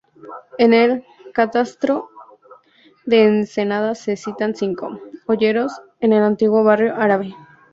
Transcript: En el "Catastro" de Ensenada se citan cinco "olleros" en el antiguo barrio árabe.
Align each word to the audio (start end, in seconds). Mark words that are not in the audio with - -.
En 0.57 0.73
el 0.73 1.05
"Catastro" 1.31 2.09
de 3.05 3.23
Ensenada 3.25 3.93
se 3.93 4.15
citan 4.17 4.55
cinco 4.55 4.99
"olleros" 5.27 5.79
en 5.99 6.11
el 6.13 6.23
antiguo 6.23 6.63
barrio 6.63 6.95
árabe. 6.95 7.35